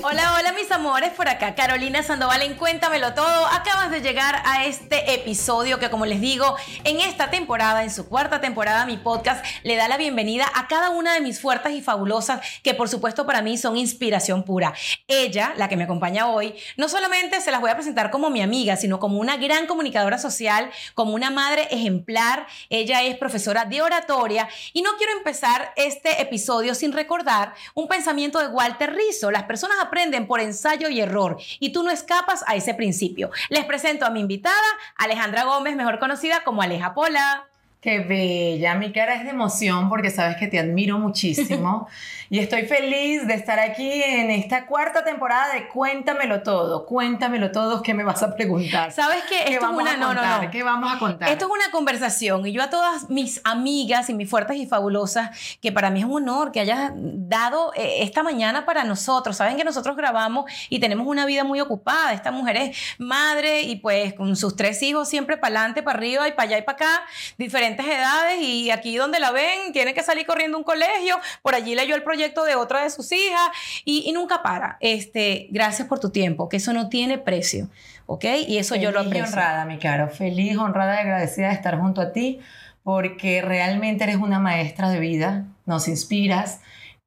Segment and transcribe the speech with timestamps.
[0.00, 3.46] Hola, hola mis amores, por acá Carolina Sandoval en Cuéntamelo Todo.
[3.46, 6.54] Acabas de llegar a este episodio que como les digo,
[6.84, 10.90] en esta temporada, en su cuarta temporada, mi podcast le da la bienvenida a cada
[10.90, 14.72] una de mis fuertes y fabulosas que por supuesto para mí son inspiración pura.
[15.08, 18.40] Ella, la que me acompaña hoy, no solamente se las voy a presentar como mi
[18.40, 22.46] amiga, sino como una gran comunicadora social, como una madre ejemplar.
[22.70, 28.38] Ella es profesora de oratoria y no quiero empezar este episodio sin recordar un pensamiento
[28.38, 29.32] de Walter Rizzo.
[29.32, 33.30] Las personas aprenden por ensayo y error y tú no escapas a ese principio.
[33.50, 34.56] Les presento a mi invitada,
[34.96, 37.44] Alejandra Gómez, mejor conocida como Aleja Pola.
[37.80, 41.86] Qué bella, mi cara es de emoción porque sabes que te admiro muchísimo
[42.28, 47.80] y estoy feliz de estar aquí en esta cuarta temporada de Cuéntamelo todo, cuéntamelo todo,
[47.80, 48.90] ¿qué me vas a preguntar?
[48.90, 49.44] ¿Sabes qué?
[49.46, 50.42] ¿Qué Esto es vamos una a no, no, contar?
[50.42, 50.50] no.
[50.50, 51.28] ¿Qué vamos a contar?
[51.28, 55.30] Esto es una conversación y yo a todas mis amigas y mis fuertes y fabulosas,
[55.62, 56.90] que para mí es un honor que hayas
[57.28, 59.36] dado eh, esta mañana para nosotros.
[59.36, 62.12] Saben que nosotros grabamos y tenemos una vida muy ocupada.
[62.12, 66.28] Esta mujer es madre y pues con sus tres hijos siempre para adelante, para arriba
[66.28, 67.02] y para allá y para acá,
[67.36, 71.54] diferentes edades y aquí donde la ven tiene que salir corriendo a un colegio, por
[71.54, 73.50] allí leyó el proyecto de otra de sus hijas
[73.84, 74.76] y, y nunca para.
[74.80, 77.68] Este, gracias por tu tiempo, que eso no tiene precio,
[78.06, 78.24] ¿ok?
[78.46, 79.28] Y eso yo lo Feliz aprecio.
[79.28, 82.40] honrada, mi caro, feliz, honrada y agradecida de estar junto a ti
[82.82, 86.60] porque realmente eres una maestra de vida, nos inspiras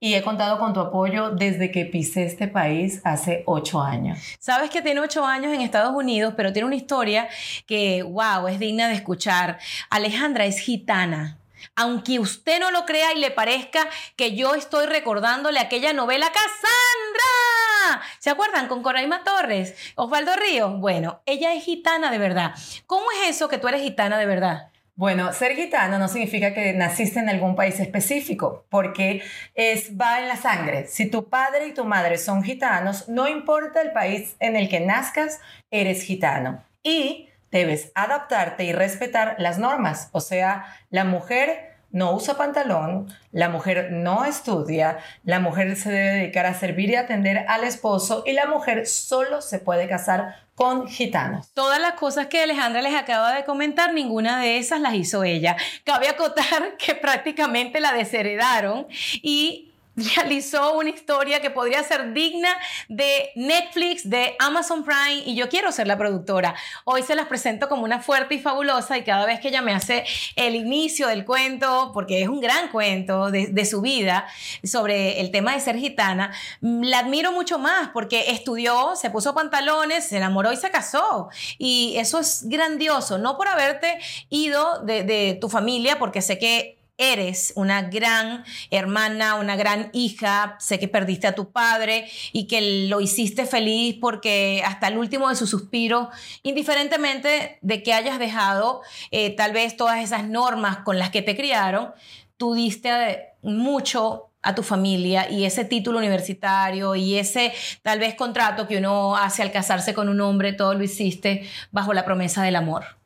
[0.03, 4.17] y he contado con tu apoyo desde que pisé este país hace ocho años.
[4.39, 7.29] Sabes que tiene ocho años en Estados Unidos, pero tiene una historia
[7.67, 9.59] que, wow, es digna de escuchar.
[9.91, 11.37] Alejandra es gitana.
[11.75, 18.01] Aunque usted no lo crea y le parezca que yo estoy recordándole aquella novela Cassandra.
[18.17, 18.67] ¿Se acuerdan?
[18.67, 20.79] Con Coraima Torres, Osvaldo Ríos.
[20.79, 22.55] Bueno, ella es gitana de verdad.
[22.87, 24.70] ¿Cómo es eso que tú eres gitana de verdad?
[24.95, 29.23] Bueno, ser gitano no significa que naciste en algún país específico, porque
[29.55, 30.85] es, va en la sangre.
[30.87, 34.81] Si tu padre y tu madre son gitanos, no importa el país en el que
[34.81, 35.39] nazcas,
[35.71, 36.63] eres gitano.
[36.83, 40.09] Y debes adaptarte y respetar las normas.
[40.11, 46.15] O sea, la mujer no usa pantalón, la mujer no estudia, la mujer se debe
[46.15, 50.87] dedicar a servir y atender al esposo y la mujer solo se puede casar con
[50.87, 51.51] gitanos.
[51.53, 55.55] Todas las cosas que Alejandra les acaba de comentar, ninguna de esas las hizo ella.
[55.83, 58.87] Cabe acotar que prácticamente la desheredaron
[59.21, 59.70] y
[60.15, 62.49] realizó una historia que podría ser digna
[62.87, 66.55] de Netflix, de Amazon Prime, y yo quiero ser la productora.
[66.85, 69.73] Hoy se las presento como una fuerte y fabulosa, y cada vez que ella me
[69.73, 74.25] hace el inicio del cuento, porque es un gran cuento de, su vida
[74.63, 80.07] sobre el tema de ser gitana, la admiro mucho más porque estudió, se puso pantalones,
[80.07, 81.29] se enamoró y se casó.
[81.59, 87.51] Y eso es grandioso, no por haberte ido de tu familia, porque sé que eres
[87.55, 93.01] una gran hermana, una gran hija, sé que perdiste a tu padre y que lo
[93.01, 96.09] hiciste feliz porque hasta el último de su suspiro,
[96.43, 101.35] indiferentemente de que hayas dejado eh, tal vez todas esas normas con las que te
[101.35, 101.91] criaron,
[102.37, 108.67] tú diste mucho a tu familia y ese título universitario y ese tal vez contrato
[108.67, 112.55] que uno hace al casarse con un hombre, todo lo hiciste bajo la promesa del
[112.55, 113.00] amor.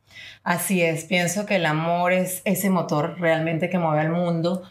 [0.46, 4.62] Así es, pienso que el amor es ese motor realmente que mueve al mundo.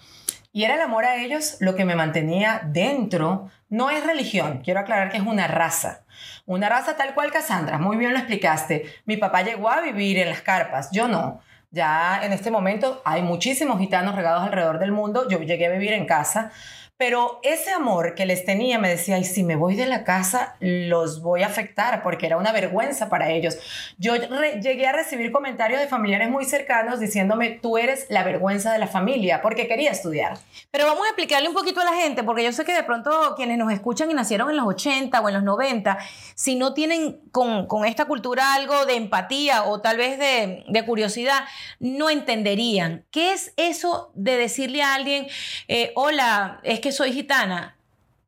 [0.53, 3.51] Y era el amor a ellos lo que me mantenía dentro.
[3.67, 6.05] No es religión, quiero aclarar que es una raza.
[6.45, 8.85] Una raza tal cual Cassandra, muy bien lo explicaste.
[9.03, 11.41] Mi papá llegó a vivir en las carpas, yo no.
[11.71, 15.91] Ya en este momento hay muchísimos gitanos regados alrededor del mundo, yo llegué a vivir
[15.91, 16.53] en casa,
[16.97, 20.55] pero ese amor que les tenía me decía, y si me voy de la casa,
[20.61, 23.57] los voy a afectar, porque era una vergüenza para ellos.
[23.97, 28.79] Yo llegué a recibir comentarios de familiares muy cercanos diciéndome, tú eres la vergüenza de
[28.79, 30.37] la familia, porque quería estudiar.
[30.71, 33.33] Pero vamos a explicarle un poquito a la gente, porque yo sé que de pronto
[33.35, 35.97] quienes nos escuchan y nacieron en los 80 o en los 90,
[36.35, 41.43] si no tienen con, esta cultura algo de empatía o tal vez de, de curiosidad,
[41.79, 43.05] no entenderían.
[43.11, 45.27] ¿Qué es eso de decirle a alguien,
[45.67, 47.74] eh, hola, es que soy gitana?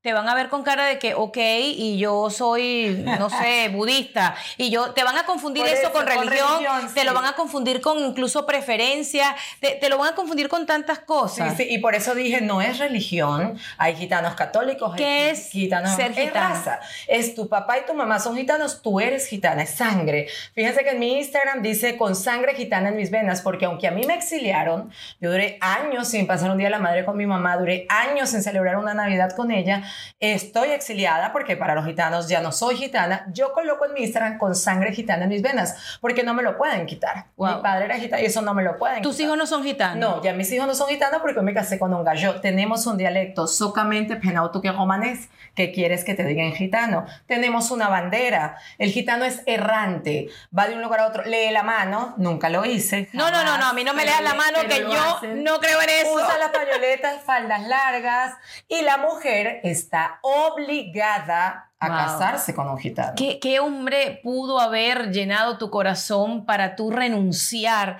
[0.08, 4.36] Te van a ver con cara de que, ok, y yo soy, no sé, budista.
[4.56, 7.16] Y yo, te van a confundir eso, eso, con con religión, religión, te lo sí.
[7.18, 11.04] van a confundir con incluso preferencia, te, te lo van a confundir con tantas Sí,
[11.06, 11.58] cosas.
[11.58, 15.94] sí, y por eso dije, no es religión, hay gitanos católicos, hay ¿Qué es gitanos,
[15.94, 16.56] ser es gitano?
[16.56, 16.80] raza.
[17.08, 20.30] Es tu papá y tu mamá son gitanos, tú eres gitana, es sangre.
[20.54, 23.92] Fíjense que en mi Instagram dice con sangre gitana en mis venas, porque aunque a
[23.92, 24.90] mí me exiliaron,
[25.20, 28.30] yo duré años sin pasar un día a la madre con mi mamá, duré años
[28.30, 29.84] sin celebrar una Navidad con ella,
[30.20, 34.38] estoy exiliada porque para los gitanos ya no soy gitana, yo coloco en mi Instagram
[34.38, 37.28] con sangre gitana en mis venas, porque no me lo pueden quitar.
[37.38, 39.98] Mi padre era gitano y eso no me lo pueden ¿Tus hijos no son gitanos?
[39.98, 42.40] No, ya mis hijos no son gitanos porque me casé con un gallo.
[42.42, 47.06] Tenemos un dialecto socamente penauto que romanés, que quieres que te digan gitano.
[47.26, 48.58] Tenemos una bandera.
[48.78, 52.66] El gitano es errante, va de un lugar a otro, lee la mano, nunca lo
[52.66, 53.10] hice.
[53.14, 55.82] no, no, no, no, a mí no me leas la mano que yo no creo
[55.82, 56.14] en eso.
[56.14, 58.36] Usa las pañoletas, faldas largas
[58.68, 63.14] y la mujer está obligada a casarse con un gitano.
[63.16, 68.00] ¿Qué, ¿Qué, hombre pudo haber llenado tu corazón para tú renunciar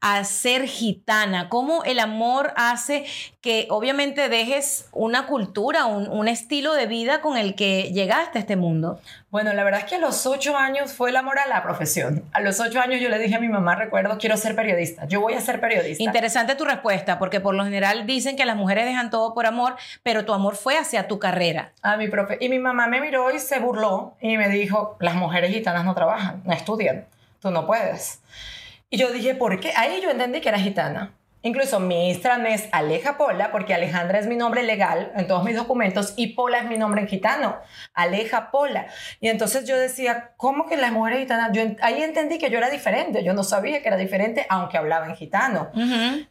[0.00, 1.48] a ser gitana?
[1.48, 3.04] ¿Cómo el amor hace
[3.40, 8.40] que obviamente dejes una cultura, un, un estilo de vida con el que llegaste a
[8.42, 9.00] este mundo?
[9.30, 12.24] Bueno, la verdad es que a los ocho años fue el amor a la profesión.
[12.32, 15.06] A los ocho años yo le dije a mi mamá, recuerdo, quiero ser periodista.
[15.08, 16.02] Yo voy a ser periodista.
[16.02, 19.76] Interesante tu respuesta, porque por lo general dicen que las mujeres dejan todo por amor,
[20.02, 21.72] pero tu amor fue hacia tu carrera.
[21.82, 22.38] A mi profe.
[22.40, 25.94] Y mi mamá me miró y se burló y me dijo, las mujeres gitanas no
[25.94, 27.06] trabajan, no estudian,
[27.40, 28.20] tú no puedes.
[28.90, 29.72] Y yo dije, ¿por qué?
[29.76, 31.12] Ahí yo entendí que era gitana.
[31.42, 35.54] Incluso mi Instagram es Aleja Pola, porque Alejandra es mi nombre legal en todos mis
[35.54, 37.56] documentos y Pola es mi nombre en gitano.
[37.94, 38.88] Aleja Pola.
[39.20, 41.52] Y entonces yo decía, ¿cómo que las mujeres gitanas?
[41.52, 43.22] Yo ahí entendí que yo era diferente.
[43.22, 45.70] Yo no sabía que era diferente, aunque hablaba en gitano.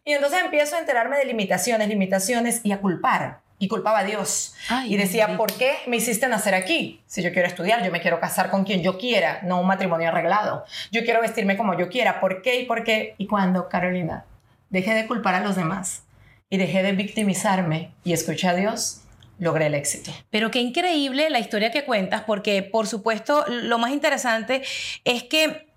[0.03, 4.53] Y entonces empiezo a enterarme de limitaciones, limitaciones y a culpar y culpaba a Dios.
[4.85, 7.01] y decía, ¿por qué me hiciste nacer aquí?
[7.05, 10.09] Si yo quiero estudiar, yo me quiero casar con quien yo quiera, no un matrimonio
[10.09, 10.65] arreglado.
[10.91, 12.19] Yo quiero vestirme como yo quiera.
[12.19, 13.15] ¿Por qué y por qué?
[13.17, 14.25] Y cuando, Carolina,
[14.69, 16.03] dejé de culpar a los demás
[16.49, 19.01] y dejé de victimizarme y escuché a Dios,
[19.39, 20.11] logré el éxito.
[20.29, 24.63] Pero qué increíble la historia que cuentas, porque por supuesto lo más interesante
[25.03, 25.67] es que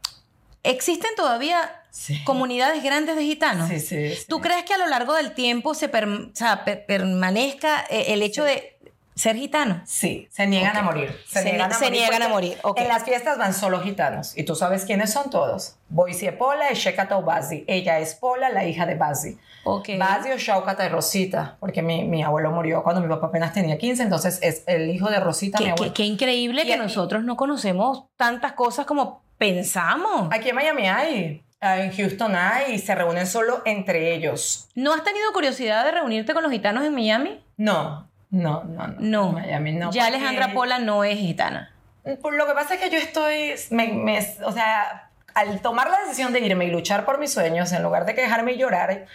[0.62, 1.77] existen todavía
[2.24, 3.68] comunidades grandes de gitanos.
[3.68, 8.44] Sí, sí, ¿Tú crees que a lo largo del tiempo se permanezca eh, el hecho
[8.44, 8.78] de
[9.14, 9.82] ser gitano?
[9.84, 11.14] Sí, se niegan a morir.
[11.26, 12.58] Se, niegan a morir.
[12.76, 14.36] En las fiestas van solo gitanos.
[14.36, 15.76] ¿Y tú sabes quiénes son todos?
[15.88, 17.64] Boise Pola y Shekata Bazi.
[17.66, 19.38] Ella es Pola, la hija de Bazi.
[19.64, 19.98] Okay.
[19.98, 23.76] Bazi o Shaukata y Rosita, porque mi, mi, abuelo murió cuando mi papá apenas tenía
[23.76, 25.92] 15, entonces es el hijo de Rosita, qué, mi abuelo.
[25.92, 30.28] Qué, increíble que nosotros no conocemos tantas cosas como pensamos.
[30.32, 31.42] Aquí en Miami hay.
[31.60, 34.68] En Houston hay y se reúnen solo entre ellos.
[34.74, 37.42] ¿No has tenido curiosidad de reunirte con los gitanos en Miami?
[37.56, 38.96] No, no, no, no.
[38.98, 39.32] No.
[39.32, 39.90] Miami no.
[39.90, 41.74] Ya Alejandra Pola no es gitana.
[42.22, 46.32] Por lo que pasa es que yo estoy, me, o sea, al tomar la decisión
[46.32, 49.06] de irme y luchar por mis sueños, en lugar de quejarme y llorar,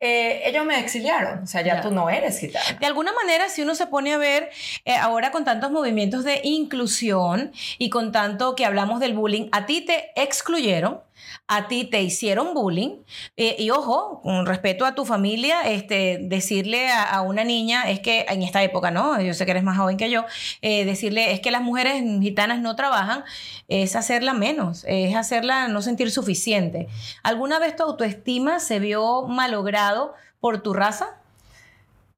[0.00, 1.44] eh, ellos me exiliaron.
[1.44, 2.78] O sea, ya, tú no eres gitana.
[2.80, 4.50] De alguna manera, si uno se pone a ver
[4.84, 9.66] eh, ahora con tantos movimientos de inclusión y con tanto que hablamos del bullying, a
[9.66, 11.00] ti te excluyeron
[11.46, 13.02] a ti te hicieron bullying
[13.36, 18.26] eh, y ojo, con respeto a tu familia, este, decirle a, una niña, es que
[18.28, 19.20] en esta época, ¿no?
[19.20, 20.24] Yo sé que eres más joven que yo,
[20.60, 23.24] eh, decirle es que las mujeres gitanas no trabajan,
[23.68, 26.88] es hacerla menos, es hacerla no sentir suficiente.
[27.22, 31.22] ¿Alguna vez tu autoestima se vio malogrado por tu raza?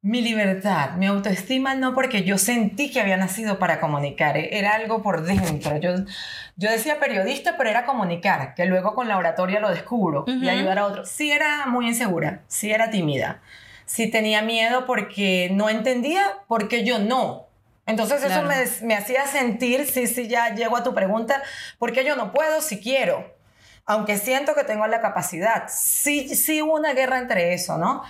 [0.05, 4.75] mi libertad, mi autoestima, no porque yo sentí que había nacido para comunicar, eh, era
[4.75, 5.71] algo por dentro.
[6.57, 10.79] Yo decía periodista, pero era comunicar, que luego con la oratoria lo descubro y ayudar
[10.79, 11.09] a otros.
[11.09, 13.41] Sí era muy insegura, sí era tímida,
[13.87, 17.49] sí tenía miedo porque no entendía por qué yo no.
[17.87, 18.57] Entonces eso me,
[18.87, 21.43] me hacía sentir, sí, sí, ya llego a tu pregunta,
[21.79, 23.35] ¿por qué yo no puedo si quiero?
[23.85, 25.65] Aunque siento que tengo la capacidad.
[25.69, 28.03] Sí, sí hubo una guerra entre eso, ¿no?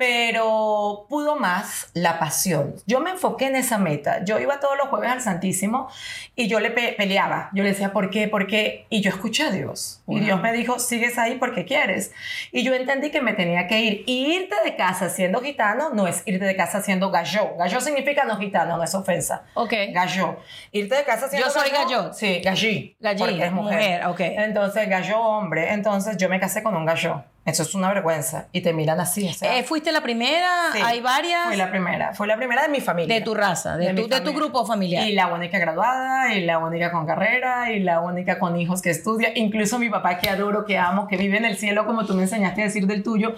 [0.00, 2.74] Pero pudo más la pasión.
[2.86, 4.24] Yo me enfoqué en esa meta.
[4.24, 5.90] Yo iba todos los jueves al Santísimo
[6.34, 7.50] y yo le peleaba.
[7.52, 8.26] Yo le decía, ¿por qué?
[8.26, 8.86] ¿Por qué?
[8.88, 10.00] Y yo escuché a Dios.
[10.08, 12.12] Y Dios me dijo, sigues ahí porque quieres.
[12.50, 14.04] Y yo entendí que me tenía que ir.
[14.06, 17.54] Y irte de casa siendo gitano no es irte de casa siendo gallo.
[17.58, 19.42] Gallo significa no gitano, no es ofensa.
[19.52, 19.74] Ok.
[19.92, 20.38] Gallo.
[20.72, 22.14] Irte de casa siendo Yo soy gallo.
[22.14, 22.96] Sí, gallí.
[23.00, 23.18] Gallí.
[23.18, 23.76] Porque es mujer.
[23.76, 24.06] mujer.
[24.06, 24.20] ok.
[24.20, 25.74] Entonces, gallo hombre.
[25.74, 27.22] Entonces, yo me casé con un gallo.
[27.44, 28.48] Eso es una vergüenza.
[28.52, 29.28] Y te miran así.
[29.28, 30.72] O sea, eh, ¿Fuiste la primera?
[30.72, 31.46] Sí, ¿Hay varias?
[31.46, 32.14] Fui la primera.
[32.14, 33.14] Fue la primera de mi familia.
[33.14, 35.06] De tu raza, de, tu, de tu grupo familiar.
[35.06, 38.90] Y la única graduada, y la única con carrera, y la única con hijos que
[38.90, 39.30] estudia.
[39.34, 42.22] Incluso mi papá, que adoro, que amo, que vive en el cielo, como tú me
[42.22, 43.34] enseñaste a decir del tuyo,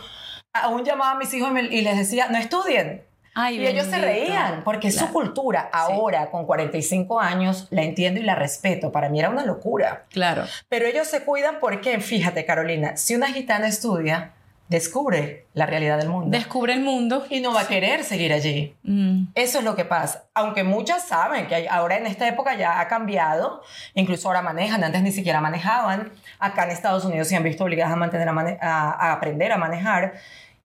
[0.52, 3.04] aún llamaba a mis hijos y les decía, no estudien
[3.50, 5.70] y ellos se reían, porque es su cultura.
[5.72, 8.92] Ahora, con 45 años, la entiendo y la respeto.
[8.92, 10.04] Para mí era una locura.
[10.10, 10.44] Claro.
[10.68, 14.32] Pero ellos se cuidan porque, fíjate, Carolina, si una gitana estudia,
[14.68, 16.36] descubre la realidad del mundo.
[16.36, 17.26] Descubre el mundo.
[17.30, 18.74] Y no va a querer seguir allí.
[18.82, 19.28] Mm.
[19.34, 20.24] Eso es lo que pasa.
[20.34, 23.62] Aunque muchas saben que ahora en esta época ya ha cambiado,
[23.94, 26.10] incluso ahora manejan, antes ni siquiera manejaban.
[26.38, 30.14] Acá en Estados Unidos se han visto obligadas a, mantener a, aprender a manejar.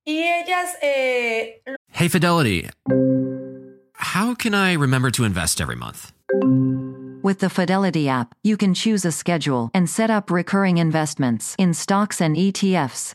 [0.04, 0.78] Y ellas...
[0.82, 1.62] Eh...
[1.92, 2.70] Hey Fidelity.
[3.96, 6.12] how can I remember to invest every month?
[7.24, 11.74] With the Fidelity app, you can choose a schedule and set up recurring investments in
[11.74, 13.14] stocks and ETFs.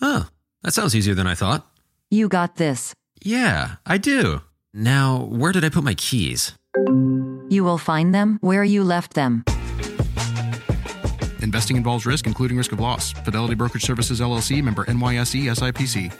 [0.00, 0.28] Oh,
[0.62, 1.66] that sounds easier than I thought.
[2.10, 2.92] You got this.
[3.22, 4.42] Yeah, I do.
[4.74, 6.52] Now, where did I put my keys?
[7.48, 9.44] You will find them where you left them.
[11.42, 13.12] Investing involves risk, including risk of loss.
[13.12, 16.12] Fidelity Brokerage Services LLC, member NYSE SIPC.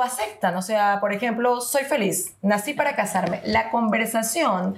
[0.00, 3.42] Lo aceptan, o sea, por ejemplo, soy feliz, nací para casarme.
[3.44, 4.76] La conversación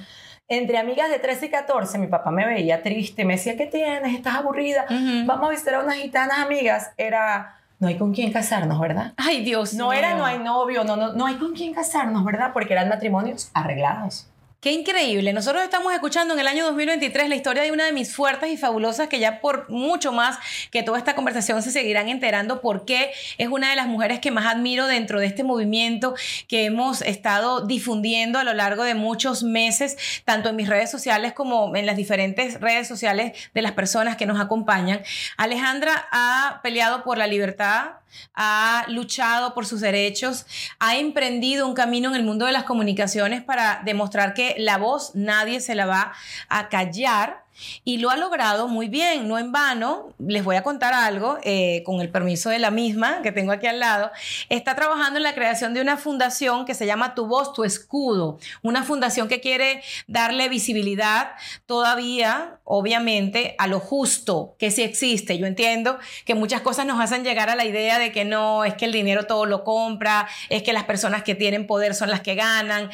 [0.49, 4.17] entre amigas de 13 y 14, mi papá me veía triste, me decía, ¿qué tienes?
[4.17, 4.85] ¿Estás aburrida?
[5.25, 6.91] Vamos a visitar a unas gitanas amigas.
[6.97, 9.12] Era, no hay con quién casarnos, ¿verdad?
[9.17, 9.99] Ay, Dios No mío.
[10.00, 12.50] era, no hay novio, no, no, no hay con quién casarnos, ¿verdad?
[12.52, 14.26] Porque eran matrimonios arreglados.
[14.62, 15.33] Qué increíble.
[15.33, 18.57] Nosotros estamos escuchando en el año 2023 la historia de una de mis fuertes y
[18.57, 20.38] fabulosas que ya por mucho más
[20.71, 24.47] que toda esta conversación se seguirán enterando porque es una de las mujeres que más
[24.47, 26.14] admiro dentro de este movimiento
[26.47, 31.33] que hemos estado difundiendo a lo largo de muchos meses, tanto en mis redes sociales
[31.33, 35.02] como en las diferentes redes sociales de las personas que nos acompañan.
[35.38, 37.95] Alejandra ha peleado por la libertad,
[38.35, 40.47] ha luchado por sus derechos,
[40.78, 45.14] ha emprendido un camino en el mundo de las comunicaciones para demostrar que la voz
[45.14, 46.12] nadie se la va
[46.49, 47.41] a callar.
[47.85, 50.14] Y lo ha logrado muy bien, no en vano.
[50.18, 53.66] Les voy a contar algo, eh, con el permiso de la misma que tengo aquí
[53.66, 54.11] al lado.
[54.49, 58.38] Está trabajando en la creación de una fundación que se llama Tu Voz, Tu Escudo.
[58.62, 61.32] Una fundación que quiere darle visibilidad
[61.66, 65.38] todavía, obviamente, a lo justo que sí existe.
[65.38, 68.75] Yo entiendo que muchas cosas nos hacen llegar a la idea de que no, es
[68.75, 72.21] que el dinero todo lo compra, es que las personas que tienen poder son las
[72.21, 72.90] que ganan.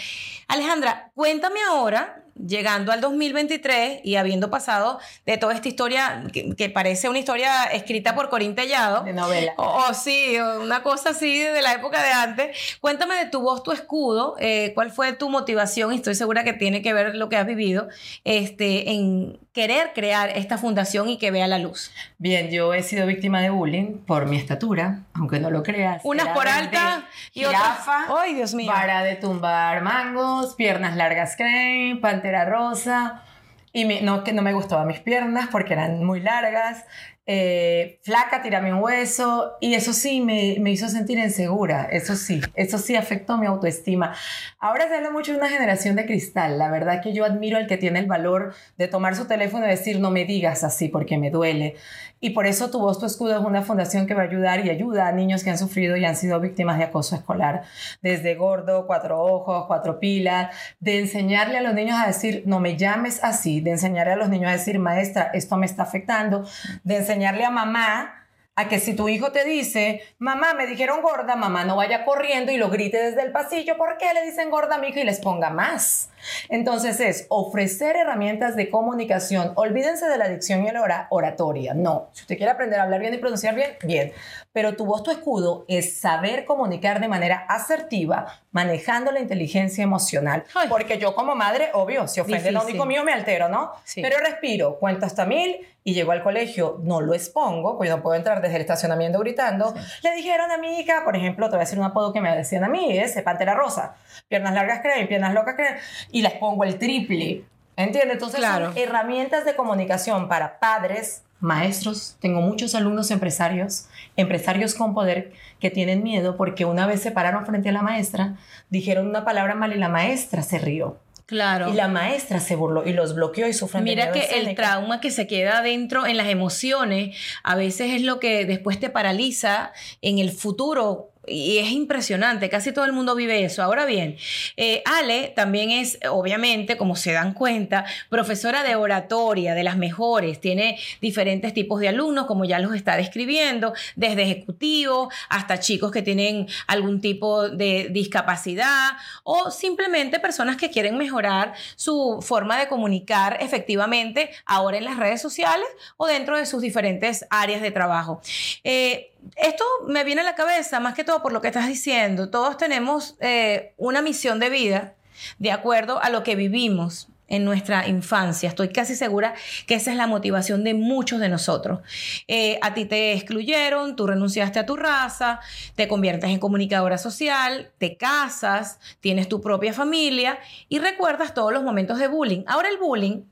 [0.49, 6.71] Alejandra, cuéntame ahora llegando al 2023 y habiendo pasado de toda esta historia que, que
[6.71, 9.05] parece una historia escrita por Corín Tellado.
[9.05, 9.55] De novela.
[9.57, 12.79] O, o sí, o una cosa así de la época de antes.
[12.81, 16.53] Cuéntame de tu voz, tu escudo, eh, cuál fue tu motivación, y estoy segura que
[16.53, 17.89] tiene que ver lo que has vivido,
[18.25, 21.91] este, en querer crear esta fundación y que vea la luz.
[22.19, 26.01] Bien, yo he sido víctima de bullying por mi estatura, aunque no lo creas.
[26.05, 27.03] Unas por alta
[27.35, 28.71] y otras- jirafa, Ay, Dios mío.
[28.71, 33.25] Vara de tumbar mangos, piernas largas crane, pantera rosa.
[33.73, 36.85] Y mi- no, que no me gustaban mis piernas porque eran muy largas.
[37.31, 39.53] Eh, flaca, tirame un hueso.
[39.61, 41.85] Y eso sí me, me hizo sentir insegura.
[41.85, 44.15] Eso sí, eso sí afectó mi autoestima.
[44.59, 46.59] Ahora se habla mucho de una generación de cristal.
[46.59, 49.69] La verdad que yo admiro al que tiene el valor de tomar su teléfono y
[49.69, 51.77] decir, no me digas así porque me duele.
[52.21, 54.71] Y por eso Tu Voz, Tu Escudo es una fundación que va a ayudar y
[54.71, 57.63] ayuda a niños que han sufrido y han sido víctimas de acoso escolar.
[58.03, 62.77] Desde gordo, cuatro ojos, cuatro pilas, de enseñarle a los niños a decir, no me
[62.77, 66.45] llames así, de enseñarle a los niños a decir, maestra, esto me está afectando,
[66.83, 68.27] de enseñarle a mamá
[68.59, 72.51] a que si tu hijo te dice, mamá, me dijeron gorda, mamá no vaya corriendo
[72.51, 75.05] y lo grite desde el pasillo, ¿por qué le dicen gorda a mi hijo y
[75.05, 76.11] les ponga más?
[76.49, 79.53] Entonces es ofrecer herramientas de comunicación.
[79.57, 81.75] Olvídense de la dicción y la ora- oratoria.
[81.75, 84.13] No, si usted quiere aprender a hablar bien y pronunciar bien, bien.
[84.53, 90.45] Pero tu voz, tu escudo es saber comunicar de manera asertiva, manejando la inteligencia emocional.
[90.55, 90.69] Ay.
[90.69, 93.73] Porque yo como madre, obvio, si ofende lo único mío me altero, ¿no?
[93.85, 94.03] Sí.
[94.03, 98.17] Pero respiro, cuento hasta mil y llego al colegio, no lo expongo, pues no puedo
[98.17, 99.75] entrar desde el estacionamiento gritando.
[100.03, 102.35] Le dijeron a mi hija, por ejemplo, te voy a decir un apodo que me
[102.37, 103.95] decían a mí, es Pantera Rosa.
[104.29, 105.77] Piernas largas creen, piernas locas creen,
[106.11, 107.45] y les pongo el triple.
[107.77, 108.15] ¿Entiendes?
[108.15, 108.73] Entonces Claro.
[108.73, 112.17] son herramientas de comunicación para padres, maestros.
[112.21, 113.87] Tengo muchos alumnos empresarios,
[114.17, 118.37] empresarios con poder que tienen miedo porque una vez se pararon frente a la maestra,
[118.71, 120.99] dijeron una palabra mal y la maestra se rió.
[121.27, 121.69] Claro.
[121.69, 125.11] Y la maestra se burló y los bloqueó y sufren Mira que el trauma que
[125.11, 130.19] se queda dentro en las emociones a veces es lo que después te paraliza en
[130.19, 131.11] el futuro.
[131.31, 133.63] Y es impresionante, casi todo el mundo vive eso.
[133.63, 134.17] Ahora bien,
[134.57, 140.41] eh, Ale también es, obviamente, como se dan cuenta, profesora de oratoria, de las mejores.
[140.41, 146.03] Tiene diferentes tipos de alumnos, como ya los está describiendo, desde ejecutivos hasta chicos que
[146.03, 148.93] tienen algún tipo de discapacidad
[149.25, 155.21] o simplemente personas que quieren mejorar su forma de comunicar efectivamente ahora en las redes
[155.21, 155.67] sociales
[155.97, 158.21] o dentro de sus diferentes áreas de trabajo.
[158.65, 162.31] Eh, esto me viene a la cabeza más que todo por lo que estás diciendo.
[162.31, 164.95] Todos tenemos eh, una misión de vida
[165.39, 168.49] de acuerdo a lo que vivimos en nuestra infancia.
[168.49, 169.35] Estoy casi segura
[169.67, 171.81] que esa es la motivación de muchos de nosotros.
[172.27, 175.41] Eh, a ti te excluyeron, tú renunciaste a tu raza,
[175.77, 181.63] te conviertes en comunicadora social, te casas, tienes tu propia familia y recuerdas todos los
[181.63, 182.45] momentos de bullying.
[182.47, 183.25] Ahora el bullying,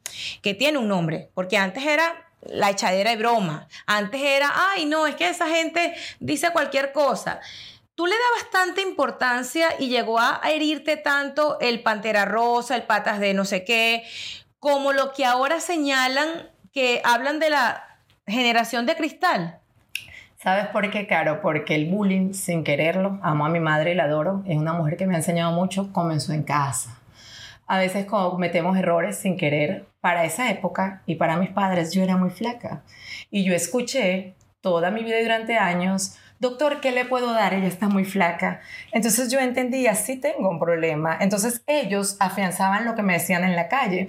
[0.43, 5.07] que tiene un nombre, porque antes era la echadera de broma, antes era, ay no,
[5.07, 7.41] es que esa gente dice cualquier cosa.
[7.95, 13.21] tú le dabas tanta importancia y llegó a herirte tanto el pantera rosa, el patas
[13.21, 14.05] de no sé qué,
[14.59, 19.61] como lo que ahora señalan que hablan de la generación de cristal.
[20.37, 21.41] ¿Sabes por qué, Caro?
[21.41, 24.97] Porque el bullying, sin quererlo, amo a mi madre y la adoro, es una mujer
[24.97, 26.96] que me ha enseñado mucho, comenzó en casa.
[27.67, 29.87] A veces cometemos errores sin querer.
[30.01, 32.85] Para esa época y para mis padres yo era muy flaca.
[33.31, 37.55] Y yo escuché toda mi vida durante años doctor, ¿qué le puedo dar?
[37.55, 38.61] Ella está muy flaca.
[38.93, 41.17] Entonces yo entendía, sí tengo un problema.
[41.21, 44.09] Entonces ellos afianzaban lo que me decían en la calle.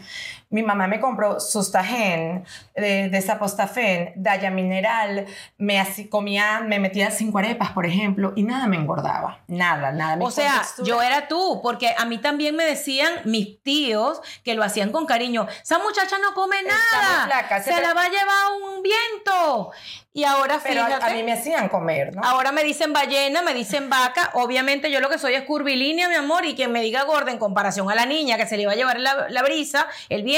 [0.49, 5.25] Mi mamá me compró Sustagen, de, de Sapostafen, Daya Mineral,
[5.57, 9.41] me así comía, me metía cinco arepas, por ejemplo, y nada me engordaba.
[9.47, 10.15] Nada, nada.
[10.15, 14.53] Mi O sea, yo era tú, porque a mí también me decían mis tíos que
[14.55, 15.47] lo hacían con cariño.
[15.61, 17.25] Esa muchacha no come Está nada.
[17.25, 19.71] flaca, se se- la va a llevar un viento.
[20.13, 21.05] Y ahora Pero a, fíjate.
[21.05, 22.23] a mí me hacían comer, ¿no?
[22.23, 24.31] Ahora me dicen ballena, me dicen vaca.
[24.33, 27.37] Obviamente yo lo que soy es curvilínea, mi amor, y quien me diga gorda en
[27.37, 30.36] comparación a la niña que se le iba a llevar la, la brisa, el viento,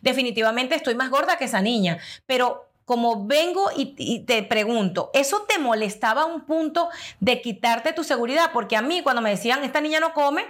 [0.00, 1.98] definitivamente estoy más gorda que esa niña.
[2.26, 6.88] Pero como vengo y, y te pregunto, ¿eso te molestaba a un punto
[7.20, 8.50] de quitarte tu seguridad?
[8.52, 10.44] Porque a mí cuando me decían, esta niña no come,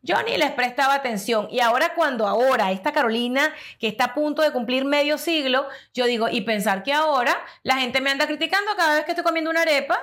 [0.00, 1.48] yo ni les prestaba atención.
[1.50, 6.06] Y ahora cuando ahora esta Carolina, que está a punto de cumplir medio siglo, yo
[6.06, 9.50] digo, y pensar que ahora la gente me anda criticando cada vez que estoy comiendo
[9.50, 10.00] una arepa.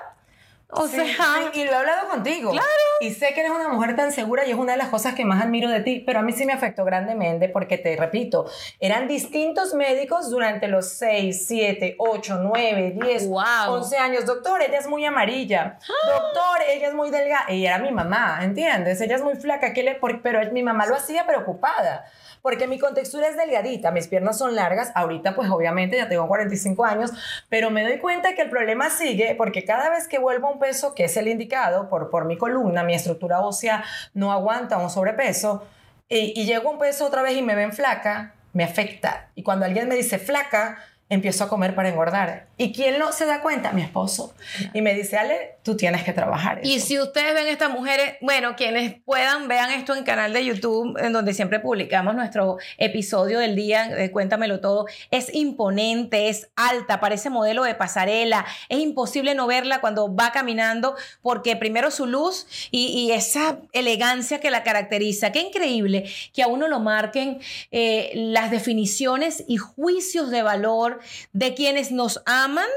[0.71, 2.51] O Sí, sea, sí, y lo he hablado contigo.
[2.51, 2.67] Claro.
[3.01, 5.25] Y sé que eres una mujer tan segura y es una de las cosas que
[5.25, 8.45] más admiro de ti, pero a mí sí me afectó grandemente porque te repito,
[8.79, 13.41] eran distintos médicos durante los 6, 7, 8, 9, 10, Wow.
[13.77, 14.25] 11 años.
[14.25, 15.79] Doctor, ella es muy amarilla.
[16.07, 17.45] Doctor, ella es muy delgada.
[17.47, 19.01] Ella era mi mamá, ¿entiendes?
[19.01, 22.05] Ella es muy flaca, ¿qué le por- pero mi mamá lo hacía preocupada.
[22.41, 26.85] Porque mi contextura es delgadita, mis piernas son largas, ahorita pues obviamente ya tengo 45
[26.85, 27.11] años,
[27.49, 30.59] pero me doy cuenta que el problema sigue porque cada vez que vuelvo a un
[30.59, 34.89] peso que es el indicado por, por mi columna, mi estructura ósea no aguanta un
[34.89, 35.63] sobrepeso
[36.07, 39.29] y, y llego a un peso otra vez y me ven flaca, me afecta.
[39.35, 42.47] Y cuando alguien me dice flaca, empiezo a comer para engordar.
[42.55, 43.71] ¿Y quién no se da cuenta?
[43.71, 44.35] Mi esposo.
[44.73, 46.59] Y me dice, Ale, tú tienes que trabajar.
[46.63, 46.85] y eso".
[46.85, 51.11] si ustedes ven estas mujeres, bueno, quienes puedan, vean esto en canal de YouTube, en
[51.11, 54.85] donde siempre publicamos nuestro episodio del día de Cuéntamelo Todo.
[55.09, 58.45] Es imponente, es alta, parece modelo de pasarela.
[58.69, 64.39] Es imposible no verla cuando va caminando, porque primero su luz y, y esa elegancia
[64.39, 65.31] que la caracteriza.
[65.31, 67.39] Qué increíble que a uno lo marquen
[67.71, 70.98] eh, las definiciones y juicios de valor
[71.33, 72.67] de quienes nos aman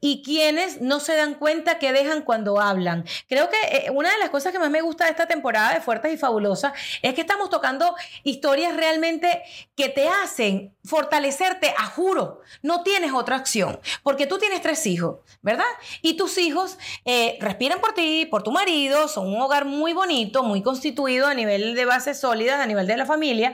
[0.00, 3.04] y quienes no se dan cuenta que dejan cuando hablan.
[3.28, 5.80] Creo que eh, una de las cosas que más me gusta de esta temporada de
[5.80, 9.42] Fuertes y Fabulosas es que estamos tocando historias realmente
[9.76, 15.20] que te hacen fortalecerte, a juro, no tienes otra acción, porque tú tienes tres hijos,
[15.42, 15.64] ¿verdad?
[16.02, 20.42] Y tus hijos eh, respiran por ti, por tu marido, son un hogar muy bonito,
[20.42, 23.52] muy constituido a nivel de bases sólidas, a nivel de la familia,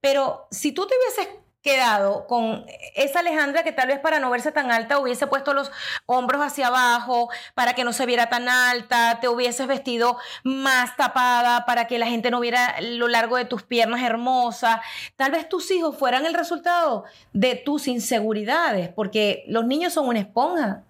[0.00, 4.52] pero si tú te hubieses quedado con esa Alejandra que tal vez para no verse
[4.52, 5.70] tan alta hubiese puesto los
[6.06, 11.64] hombros hacia abajo para que no se viera tan alta, te hubieses vestido más tapada
[11.64, 14.80] para que la gente no viera lo largo de tus piernas hermosas.
[15.16, 20.18] Tal vez tus hijos fueran el resultado de tus inseguridades, porque los niños son una
[20.18, 20.82] esponja.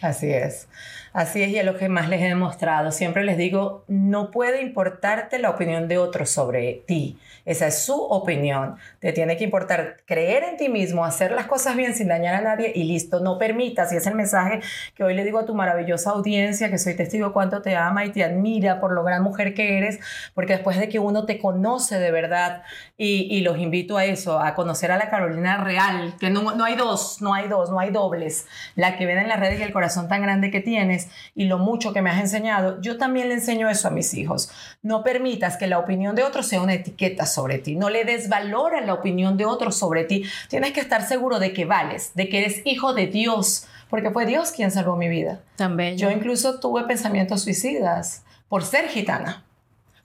[0.00, 0.68] Así es.
[1.12, 2.90] Así es y es lo que más les he demostrado.
[2.90, 7.18] Siempre les digo, no puede importarte la opinión de otros sobre ti.
[7.44, 8.76] Esa es su opinión.
[9.00, 12.40] Te tiene que importar creer en ti mismo, hacer las cosas bien sin dañar a
[12.40, 13.20] nadie y listo.
[13.20, 14.60] No permitas, y es el mensaje
[14.94, 18.12] que hoy le digo a tu maravillosa audiencia, que soy testigo cuánto te ama y
[18.12, 20.00] te admira por lo gran mujer que eres,
[20.34, 22.62] porque después de que uno te conoce de verdad,
[22.96, 26.76] y, los invito a eso, a conocer a la Carolina real, que no, no hay
[26.76, 29.72] dos, no hay dos, no hay dobles, la que ven en las redes y el
[29.72, 33.34] corazón tan grande que tienes y lo mucho que me has enseñado, yo también le
[33.34, 34.50] enseño eso a mis hijos.
[34.82, 38.28] No permitas que la opinión de otros sea una etiqueta sobre ti, no le des
[38.28, 42.12] valor a la opinión de otros sobre ti, tienes que estar seguro de que vales,
[42.14, 45.40] de que eres hijo de Dios, porque fue Dios quien salvó mi vida.
[45.56, 45.98] También.
[45.98, 49.44] Yo incluso tuve pensamientos suicidas por ser gitana.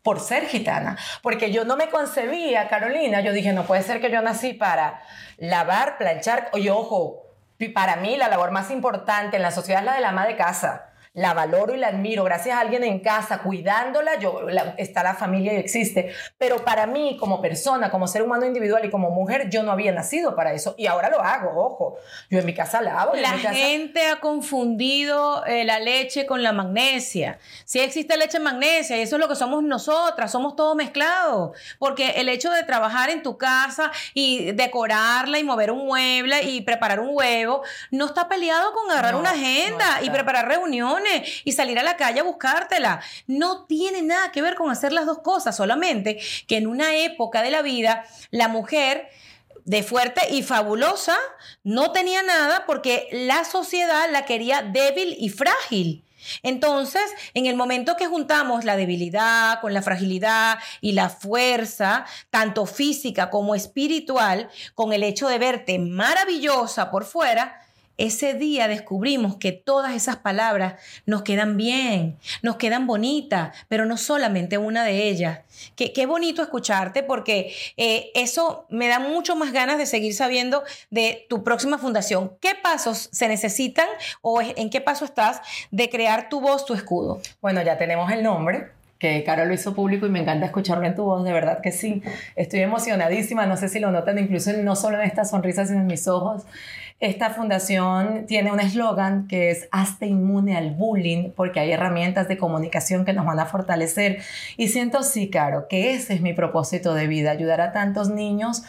[0.03, 0.97] Por ser gitana.
[1.21, 3.21] Porque yo no me concebía, Carolina.
[3.21, 5.01] Yo dije, no puede ser que yo nací para
[5.37, 6.49] lavar, planchar.
[6.53, 7.23] Oye, ojo,
[7.73, 10.37] para mí la labor más importante en la sociedad es la de la ama de
[10.37, 10.88] casa.
[11.13, 12.23] La valoro y la admiro.
[12.23, 16.13] Gracias a alguien en casa cuidándola, yo, la- está la familia y existe.
[16.37, 19.91] Pero para mí, como persona, como ser humano individual y como mujer, yo no había
[19.91, 20.75] nacido para eso.
[20.77, 21.97] Y ahora lo hago, ojo.
[22.29, 23.13] Yo en mi casa lavo.
[23.15, 27.39] La en mi casa- gente ha confundido eh, la leche con la magnesia.
[27.65, 31.53] Sí existe leche magnesia y eso es lo que somos nosotras, somos todo mezclado.
[31.79, 36.61] Porque el hecho de trabajar en tu casa y decorarla y mover un mueble y
[36.61, 40.98] preparar un huevo no está peleado con agarrar No, una no agenda y preparar reuniones.
[41.43, 43.01] Y salir a la calle a buscártela.
[43.27, 47.41] No tiene nada que ver con hacer las dos cosas, solamente que en una época
[47.41, 49.09] de la vida la mujer
[49.65, 51.17] de fuerte y fabulosa
[51.63, 56.03] no tenía nada porque la sociedad la quería débil y frágil.
[56.43, 62.65] Entonces, en el momento que juntamos la debilidad con la fragilidad y la fuerza, tanto
[62.65, 67.58] física como espiritual, con el hecho de verte maravillosa por fuera,
[67.99, 73.97] ese día descubrimos que todas esas palabras nos quedan bien, nos quedan bonitas, pero no
[73.97, 75.41] solamente una de ellas.
[75.75, 80.63] Qué, qué bonito escucharte porque eh, eso me da mucho más ganas de seguir sabiendo
[80.89, 82.37] de tu próxima fundación.
[82.39, 83.87] ¿Qué pasos se necesitan
[84.21, 87.21] o en qué paso estás de crear tu voz, tu escudo?
[87.41, 90.93] Bueno, ya tenemos el nombre, que Caro lo hizo público y me encanta escucharlo en
[90.93, 92.03] tu voz, de verdad que sí.
[92.35, 95.87] Estoy emocionadísima, no sé si lo notan incluso no solo en esta sonrisa, sino en
[95.87, 96.45] mis ojos.
[96.99, 102.37] Esta fundación tiene un eslogan que es Hazte inmune al bullying porque hay herramientas de
[102.37, 104.21] comunicación que nos van a fortalecer.
[104.57, 108.63] Y siento, sí, Caro, que ese es mi propósito de vida, ayudar a tantos niños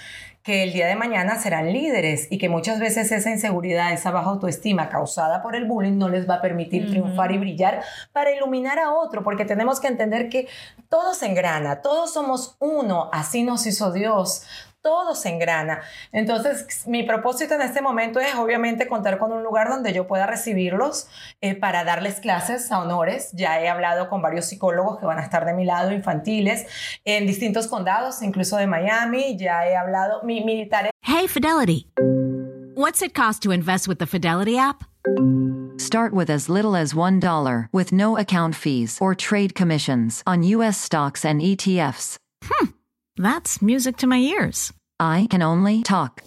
[0.51, 4.31] que el día de mañana serán líderes y que muchas veces esa inseguridad, esa baja
[4.31, 8.81] autoestima causada por el bullying no les va a permitir triunfar y brillar para iluminar
[8.81, 10.49] a otro, porque tenemos que entender que
[10.89, 14.43] todos se engrana, todos somos uno, así nos hizo Dios
[14.83, 15.83] todo se engrana.
[16.13, 20.27] Entonces, mi propósito en este momento es obviamente contar con un lugar donde yo pueda
[20.27, 21.09] recibirlos
[21.41, 23.31] eh, para darles clases a honores.
[23.33, 26.67] Ya he hablado con varios psicólogos que van a estar de mi lado, infantiles,
[27.05, 29.37] en distintos condados, incluso de Miami.
[29.37, 30.91] Ya he hablado, mi, mi tarea.
[31.03, 31.87] Hey, Fidelity.
[32.75, 34.85] What's it cost to invest with the Fidelity app?
[35.77, 40.79] Start with as little as $1 with no account fees or trade commissions on U.S.
[40.79, 42.19] stocks and ETFs.
[43.17, 44.73] That's music to my ears.
[44.99, 46.23] I can only talk.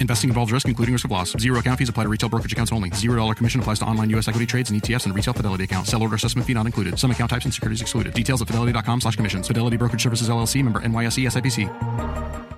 [0.00, 1.32] Investing involves risk, including risk of loss.
[1.38, 2.90] Zero account fees apply to retail brokerage accounts only.
[2.90, 4.28] Zero dollar commission applies to online U.S.
[4.28, 5.86] equity trades and ETFs and retail Fidelity account.
[5.86, 6.98] Sell order assessment fee not included.
[6.98, 8.12] Some account types and securities excluded.
[8.12, 9.46] Details at fidelity.com slash commissions.
[9.46, 12.54] Fidelity Brokerage Services LLC member NYSE SIPC.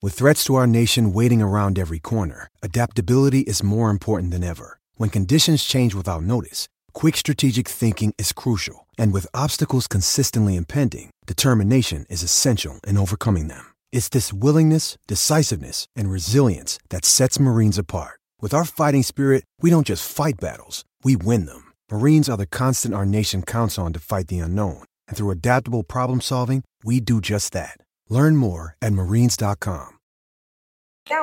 [0.00, 4.78] With threats to our nation waiting around every corner, adaptability is more important than ever.
[4.96, 8.83] When conditions change without notice, quick strategic thinking is crucial.
[8.98, 13.64] And with obstacles consistently impending, determination is essential in overcoming them.
[13.92, 18.20] It's this willingness, decisiveness, and resilience that sets Marines apart.
[18.42, 21.72] With our fighting spirit, we don't just fight battles, we win them.
[21.90, 24.84] Marines are the constant our nation counts on to fight the unknown.
[25.08, 27.78] And through adaptable problem solving, we do just that.
[28.10, 29.92] Learn more at marines.com.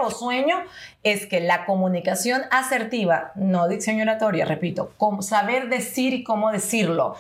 [0.02, 0.64] o sueño
[1.04, 7.16] es que la comunicación asertiva, no dicción oratoria, repito, saber decir y cómo decirlo,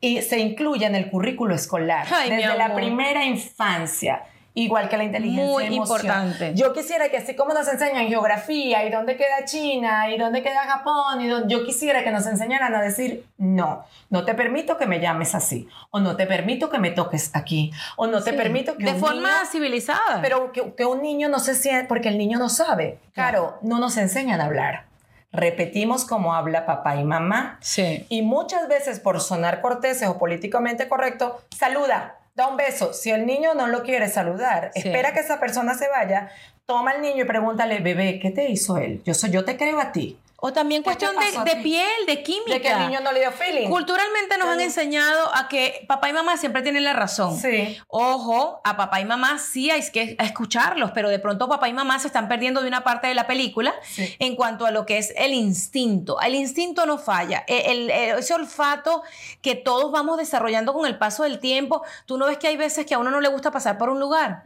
[0.00, 4.22] y se incluya en el currículo escolar Ay, desde la primera infancia.
[4.54, 6.26] Igual que la inteligencia Muy emocional.
[6.26, 6.52] importante.
[6.60, 10.62] Yo quisiera que así como nos enseñan geografía y dónde queda China y dónde queda
[10.62, 14.86] Japón, y dónde- yo quisiera que nos enseñaran a decir, no, no te permito que
[14.86, 18.36] me llames así, o no te permito que me toques aquí, o no te Sí,
[18.36, 20.20] permito que de un forma niño- civilizada.
[20.22, 22.98] pero que, que un niño no se siente, porque el niño no sabe.
[23.12, 24.86] Claro, no nos enseñan a hablar.
[25.32, 27.58] Repetimos como habla papá y mamá.
[27.60, 28.06] Sí.
[28.08, 32.92] Y muchas veces por sonar corteses o políticamente correcto, saluda, da un beso.
[32.94, 34.88] Si el niño no lo quiere saludar, Sí.
[34.88, 36.30] espera que esa persona se vaya,
[36.66, 39.02] toma al niño y pregúntale, bebé, ¿qué te hizo él?
[39.04, 40.18] Yo, soy, yo te creo a ti.
[40.40, 42.52] O también ¿Qué te cuestión de, piel, de química.
[42.52, 43.68] De que el niño no le dio feeling.
[43.68, 47.36] Culturalmente nos han enseñado a que papá y mamá siempre tienen la razón.
[47.36, 47.76] Sí.
[47.88, 51.98] Ojo, a papá y mamá sí hay que escucharlos, pero de pronto papá y mamá
[51.98, 54.14] se están perdiendo de una parte de la película Sí.
[54.20, 56.20] en cuanto a lo que es el instinto.
[56.20, 57.42] El instinto no falla.
[57.48, 59.02] E, El- el- ese olfato
[59.42, 61.82] que todos vamos desarrollando con el paso del tiempo.
[62.06, 63.98] Tú no ves que hay veces que a uno no le gusta pasar por un
[63.98, 64.42] lugar.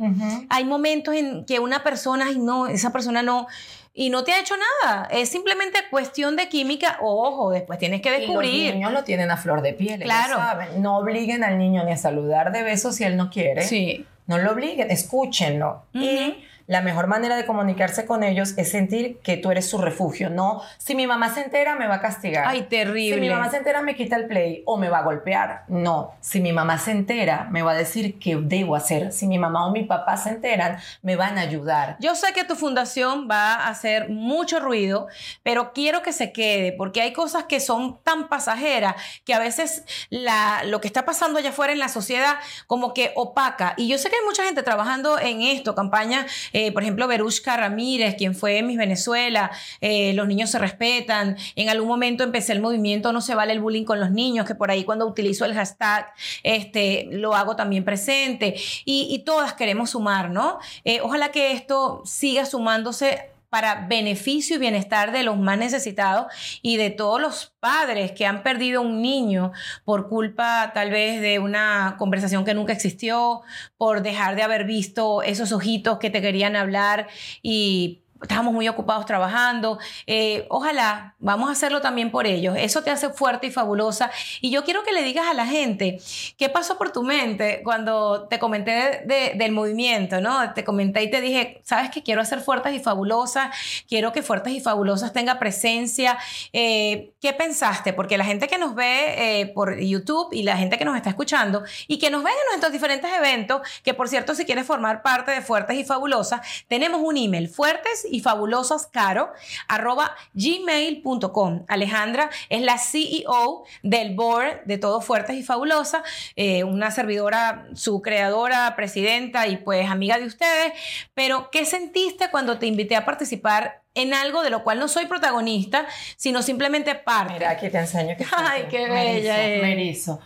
[0.49, 3.47] Hay momentos en que una persona, ay no, esa persona no,
[3.95, 5.07] y no te ha hecho nada.
[5.11, 6.99] Es simplemente cuestión de química.
[7.03, 8.75] Ojo, después tienes que Y los descubrir.
[8.75, 10.03] niños lo tienen a flor de piel.
[10.03, 10.37] Claro.
[10.37, 10.81] saben.
[10.83, 13.63] No obliguen al niño ni a saludar de besos si él no quiere.
[13.63, 14.07] Sí.
[14.27, 15.85] No lo obliguen, escúchenlo.
[15.93, 16.37] Y
[16.73, 20.31] la mejor manera de comunicarse con ellos es sentir que tú eres su refugio.
[20.31, 22.47] No, si mi mamá se entera, me va a castigar.
[22.49, 23.17] Ay, terrible.
[23.17, 25.65] Si mi mamá se entera, me quita el play o me va a golpear.
[25.69, 29.13] No, si mi mamá se entera, me va a decir qué debo hacer.
[29.13, 31.99] Si mi mamá o mi papá se enteran, me van a ayudar.
[32.01, 35.09] Yo sé que tu fundación va a hacer mucho ruido,
[35.43, 38.95] pero quiero que se quede porque hay cosas que son tan pasajeras
[39.27, 43.13] que a veces la, lo que está pasando allá afuera en la sociedad como que
[43.15, 43.75] opaca.
[43.77, 47.57] Y yo sé que hay mucha gente trabajando en esto, campaña, eh, por ejemplo, Verushka
[47.57, 51.37] Ramírez, quien fue Miss Venezuela, eh, los niños se respetan.
[51.57, 54.55] En algún momento empecé el movimiento No se vale el bullying con los niños, que
[54.55, 58.55] por ahí cuando utilizo el hashtag este, lo hago también presente.
[58.85, 60.59] Y, y todas queremos sumar, ¿no?
[60.85, 66.79] Eh, ojalá que esto siga sumándose para beneficio y bienestar de los más necesitados y
[66.79, 69.53] de todos los padres que han perdido un niño
[69.85, 73.43] por culpa tal vez de una conversación que nunca existió,
[73.77, 77.09] por dejar de haber visto esos ojitos que te querían hablar
[77.43, 79.79] y estábamos muy ocupados trabajando.
[80.07, 82.57] Eh, ojalá, vamos a hacerlo también por ellos.
[82.59, 84.11] Eso te hace fuerte y fabulosa.
[84.41, 85.99] Y yo quiero que le digas a la gente
[86.39, 89.03] qué pasó por tu mente cuando te comenté
[89.37, 90.53] del movimiento, ¿no?
[90.55, 93.55] Te comenté y te dije, sabes que quiero hacer fuertes y fabulosas,
[93.89, 96.19] quiero que fuertes y fabulosas tenga presencia.
[96.53, 97.93] Eh, ¿Qué pensaste?
[97.93, 101.11] Porque la gente que nos ve eh, por YouTube y la gente que nos está
[101.11, 105.03] escuchando y que nos ve en nuestros diferentes eventos, que por cierto, si quieres formar
[105.03, 109.33] parte de Fuertes y Fabulosas, tenemos un email, fuertes y fabulosas caro
[109.67, 111.65] arroba gmail.com.
[111.67, 116.03] Alejandra es la CEO del board de Todo Fuertes y Fabulosas,
[116.37, 120.73] eh, una servidora, su creadora, presidenta y pues amiga de ustedes.
[121.15, 125.07] Pero, ¿qué sentiste cuando te invité a participar en algo de lo cual no soy
[125.07, 127.35] protagonista, sino simplemente parte?
[127.35, 129.63] Mira, aquí te enseño que Ay, qué bella es.
[129.63, 130.21] Merizo.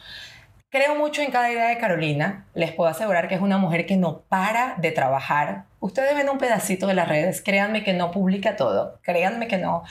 [0.77, 2.45] Creo mucho en cada idea de Carolina.
[2.53, 5.65] Les puedo asegurar que es una mujer que no para de trabajar.
[5.81, 7.41] Ustedes ven un pedacito de las redes.
[7.41, 8.99] Créanme que no publica todo.
[9.01, 9.85] Créanme que no.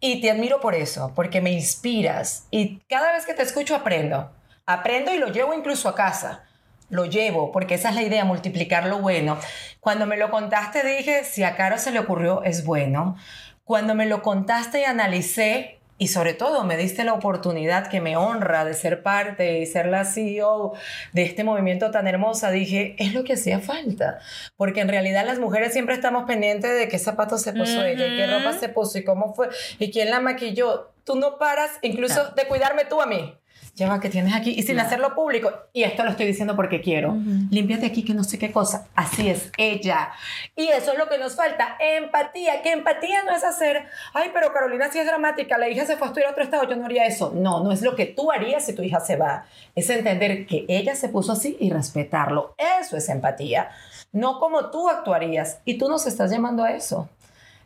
[0.00, 2.48] Y te admiro por eso, porque me inspiras.
[2.50, 4.32] Y cada vez que te escucho aprendo.
[4.66, 6.42] Aprendo y lo llevo incluso a casa.
[6.88, 9.38] Lo llevo, porque esa es la idea, multiplicar lo bueno.
[9.78, 13.14] Cuando me lo contaste dije, si a Caro se le ocurrió, es bueno.
[13.62, 18.16] Cuando me lo contaste y analicé, y sobre todo me diste la oportunidad que me
[18.16, 20.74] honra de ser parte y ser la CEO
[21.12, 24.18] de este movimiento tan hermosa, dije, es lo que hacía falta.
[24.56, 28.16] Porque en realidad las mujeres siempre estamos pendientes de qué zapatos se puso ella, y
[28.16, 30.92] qué ropa se puso y cómo fue y quién la maquilló.
[31.04, 33.38] Tú no paras incluso de cuidarme tú a mí
[33.76, 35.52] lleva que tienes aquí y sin hacerlo público.
[35.72, 37.16] Y esto lo estoy diciendo porque quiero.
[37.50, 38.88] Límpiate aquí que no sé qué cosa.
[38.94, 40.10] Así es ella.
[40.56, 42.62] Y eso es lo que nos falta, empatía.
[42.62, 46.06] Que empatía no es hacer, ay, pero Carolina sí es dramática, la hija se fue
[46.06, 47.32] a estudiar a otro estado, yo no haría eso.
[47.34, 49.44] No, no es lo que tú harías si tu hija se va.
[49.74, 52.54] Es entender que ella se puso así y respetarlo.
[52.80, 53.70] Eso es empatía.
[54.12, 55.60] No como tú actuarías.
[55.64, 57.08] Y tú nos estás llamando a eso.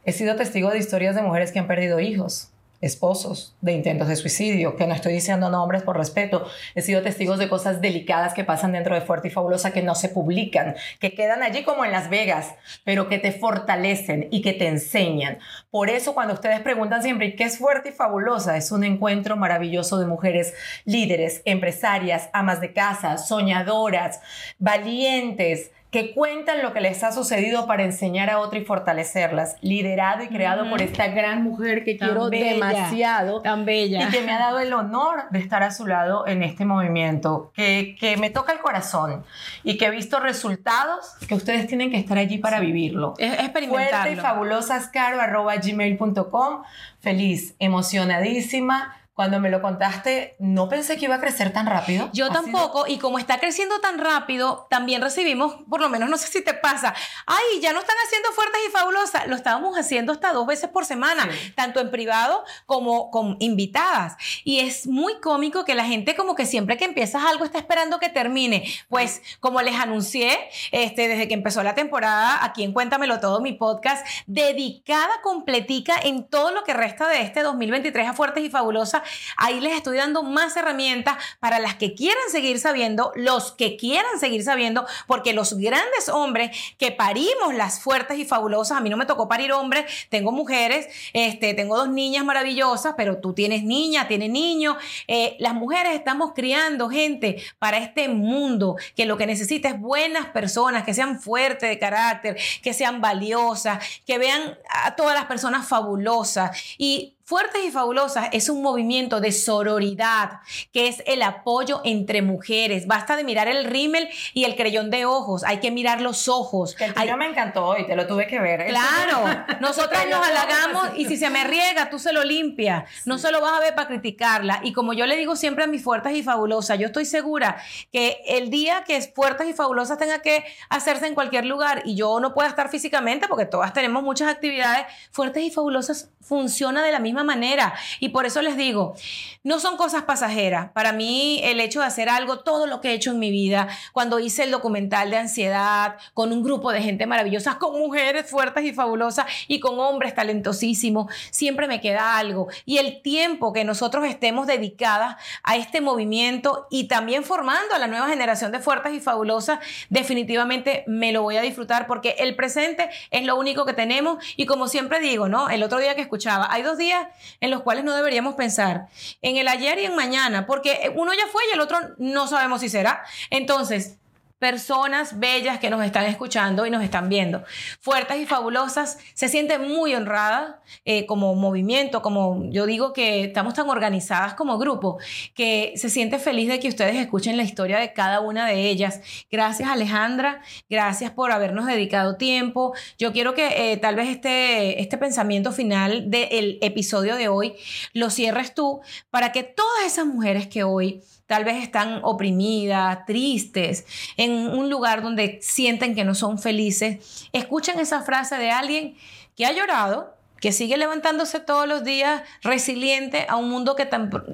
[0.05, 4.16] He sido testigo de historias de mujeres que han perdido hijos esposos de intentos de
[4.16, 8.45] suicidio, que no estoy diciendo nombres por respeto, he sido testigos de cosas delicadas que
[8.45, 11.93] pasan dentro de Fuerte y Fabulosa que no se publican, que quedan allí como en
[11.93, 15.38] Las Vegas, pero que te fortalecen y que te enseñan.
[15.71, 18.57] Por eso cuando ustedes preguntan siempre, ¿qué es Fuerte y Fabulosa?
[18.57, 24.21] Es un encuentro maravilloso de mujeres líderes, empresarias, amas de casa, soñadoras,
[24.59, 30.22] valientes, que cuentan lo que les ha sucedido para enseñar a otra y fortalecerlas, liderado
[30.22, 34.07] y creado por esta gran mujer que quiero demasiado, tan bella.
[34.07, 37.50] y que me ha dado el honor de estar a su lado en este movimiento,
[37.55, 39.24] que, que me toca el corazón
[39.64, 43.14] y que he visto resultados que ustedes tienen que estar allí para vivirlo.
[43.18, 44.20] Es experimentarlo.
[44.20, 46.62] Fuerte y arroba gmail.com.
[47.00, 52.09] Feliz, emocionadísima cuando me lo contaste, no pensé que iba a crecer tan rápido.
[52.15, 56.17] Yo Ha tampoco, y como está creciendo tan rápido, también recibimos, por lo menos no
[56.17, 56.95] sé si te pasa,
[57.27, 60.87] ay, ya no están haciendo fuertes y fabulosas, lo estábamos haciendo hasta dos veces por
[60.87, 64.17] semana, tanto en privado como con invitadas.
[64.43, 67.99] Y es muy cómico que la gente como que siempre que empiezas algo está esperando
[67.99, 68.65] que termine.
[68.89, 73.53] Pues como les anuncié, este, desde que empezó la temporada, aquí en Cuéntamelo Todo, mi
[73.53, 79.03] podcast, dedicada completica en todo lo que resta de este 2023 a Fuertes y Fabulosas,
[79.37, 84.18] Ahí les estoy dando más herramientas para las que quieran seguir sabiendo, los que quieran
[84.18, 88.96] seguir sabiendo, porque los grandes hombres que parimos las fuertes y fabulosas, a mí no
[88.96, 94.09] me tocó parir hombres, tengo mujeres, este, tengo dos niñas maravillosas, pero tú tienes niña,
[94.09, 94.77] tienes niño.
[95.09, 100.27] Eh, las mujeres estamos criando gente para este mundo que lo que necesita es buenas
[100.27, 105.66] personas, que sean fuertes de carácter, que sean valiosas, que vean a todas las personas
[105.66, 106.57] fabulosas.
[106.79, 110.40] Y Fuertes y Fabulosas es un movimiento de sororidad,
[110.73, 112.88] que es el apoyo entre mujeres.
[112.88, 116.75] Basta de mirar el rímel y el creyón de ojos, hay que mirar los ojos.
[116.75, 118.62] Que el Hay- tuyo me encantó y te lo tuve que ver.
[118.62, 118.66] ¿eh?
[118.71, 122.83] Claro, nosotras nos halagamos y si se me riega, tú se lo limpias.
[123.05, 124.59] No se lo vas a ver para criticarla.
[124.64, 127.62] Y como yo le digo siempre a mis fuertes y fabulosas, yo estoy segura
[127.93, 131.95] que el día que es fuertes y fabulosas tenga que hacerse en cualquier lugar y
[131.95, 136.90] yo no pueda estar físicamente, porque todas tenemos muchas actividades, fuertes y fabulosas funciona de
[136.93, 137.75] la misma misma manera.
[138.01, 138.95] Y por eso les digo,
[139.43, 140.71] no son cosas pasajeras.
[140.73, 143.69] Para mí, el hecho de hacer algo, todo lo que he hecho en mi vida,
[143.93, 148.65] cuando hice el documental de ansiedad, con un grupo de gente maravillosa, con mujeres fuertes
[148.65, 152.49] y fabulosas y con hombres talentosísimos, siempre me queda algo.
[152.65, 157.87] Y el tiempo que nosotros estemos dedicadas a este movimiento y también formando a la
[157.87, 162.91] nueva generación de fuertes y fabulosas, definitivamente me lo voy a disfrutar porque el presente
[163.11, 165.49] es lo único que tenemos y como siempre digo, ¿no?
[165.49, 167.07] El otro día que escuchaba, hay dos días
[167.40, 168.87] en los cuales no deberíamos pensar
[169.23, 172.61] en el ayer y en mañana, porque uno ya fue y el otro no sabemos
[172.61, 173.05] si será.
[173.31, 173.99] Entonces,
[174.40, 177.44] personas bellas que nos están escuchando y nos están viendo.
[177.79, 183.53] Fuertes y fabulosas, se siente muy honrada eh, como movimiento, como yo digo que estamos
[183.53, 184.98] tan organizadas como grupo,
[185.35, 189.03] que se siente feliz de que ustedes escuchen la historia de cada una de ellas.
[189.31, 192.72] Gracias Alejandra, gracias por habernos dedicado tiempo.
[192.98, 197.57] Yo quiero que eh, tal vez este, este pensamiento final del episodio de hoy
[197.92, 203.87] lo cierres tú para que todas esas mujeres que hoy tal vez están oprimidas, tristes,
[204.16, 208.97] en un lugar donde sienten que no son felices, escuchan esa frase de alguien
[209.37, 213.88] que ha llorado, que sigue levantándose todos los días, resiliente a un mundo que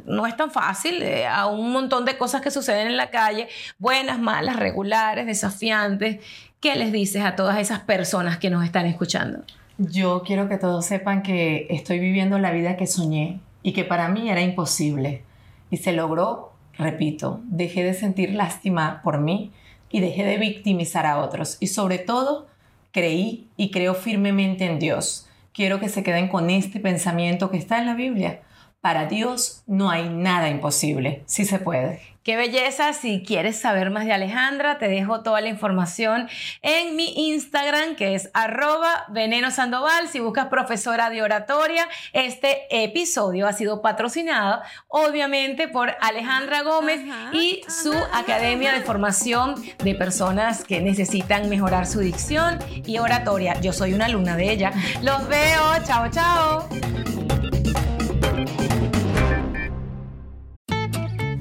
[0.06, 3.48] no es tan fácil, eh, a un montón de cosas que suceden en la calle,
[3.78, 6.24] buenas, malas, regulares, desafiantes.
[6.60, 9.44] ¿Qué les dices a todas esas personas que nos están escuchando?
[9.76, 14.08] Yo quiero que todos sepan que estoy viviendo la vida que soñé y que para
[14.08, 15.24] mí era imposible
[15.70, 19.52] y se logró Repito, dejé de sentir lástima por mí
[19.90, 21.56] y dejé de victimizar a otros.
[21.60, 22.46] Y sobre todo,
[22.92, 25.28] creí y creo firmemente en Dios.
[25.52, 28.42] Quiero que se queden con este pensamiento que está en la Biblia.
[28.80, 32.16] Para Dios no hay nada imposible, sí se puede.
[32.26, 32.92] Qué belleza.
[32.92, 36.28] Si quieres saber más de Alejandra, te dejo toda la información
[36.60, 40.08] en mi Instagram, que es arroba veneno sandoval.
[40.08, 47.00] Si buscas profesora de oratoria, este episodio ha sido patrocinado, obviamente, por Alejandra Gómez
[47.32, 53.60] y su Academia de Formación de Personas que necesitan mejorar su dicción y oratoria.
[53.60, 54.72] Yo soy una alumna de ella.
[55.00, 55.62] Los veo.
[55.86, 56.68] Chao, chao.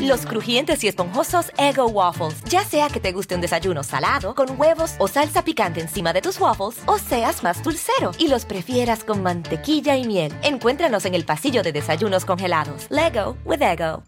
[0.00, 2.42] Los crujientes y esponjosos Ego Waffles.
[2.44, 6.22] Ya sea que te guste un desayuno salado, con huevos o salsa picante encima de
[6.22, 10.32] tus waffles, o seas más dulcero y los prefieras con mantequilla y miel.
[10.42, 12.86] Encuéntranos en el pasillo de desayunos congelados.
[12.90, 14.02] Lego with Ego.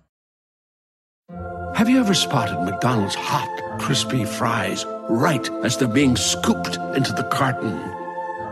[1.74, 7.28] Have you ever spotted McDonald's hot, crispy fries right as they're being scooped into the
[7.30, 7.78] carton?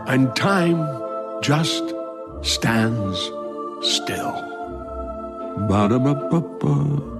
[0.07, 0.85] And time
[1.41, 1.83] just
[2.43, 3.31] stands
[3.81, 4.54] still.
[5.57, 7.14] Ba-da-ba-ba-ba.